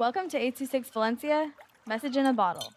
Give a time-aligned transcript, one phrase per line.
[0.00, 1.52] Welcome to 826 Valencia,
[1.86, 2.72] message in a bottle.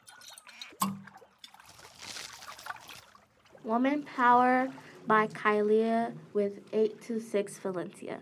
[3.63, 4.67] Woman Power
[5.07, 8.19] by Kylia with 826 Valencia.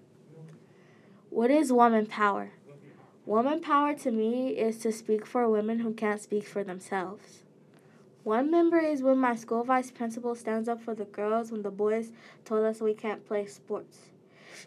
[1.32, 2.51] What is woman power?
[3.26, 7.42] Woman power to me is to speak for women who can't speak for themselves.
[8.24, 11.72] One member is when my school vice principal stands up for the girls when the
[11.72, 12.12] boys
[12.46, 14.12] told us we can't play sports.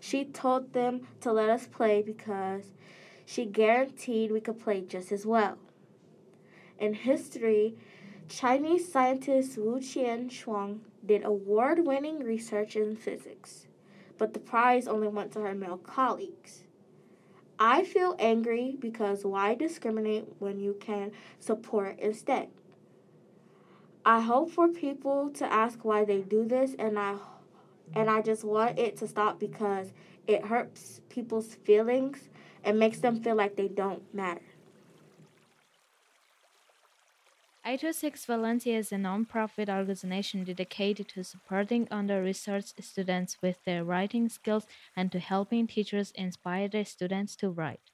[0.01, 2.73] She told them to let us play because
[3.25, 5.59] she guaranteed we could play just as well.
[6.79, 7.77] In history,
[8.29, 13.67] Chinese scientist Wu Chien-Shiung did award winning research in physics,
[14.19, 16.65] but the prize only went to her male colleagues.
[17.59, 22.49] I feel angry because why discriminate when you can support instead?
[24.05, 27.17] I hope for people to ask why they do this and I
[27.93, 29.93] and I just want it to stop because
[30.27, 32.29] it hurts people's feelings
[32.65, 34.41] and makes them feel like they don't matter.
[37.67, 44.67] 826 Valencia is a non-profit organization dedicated to supporting under-researched students with their writing skills
[44.95, 47.94] and to helping teachers inspire their students to write.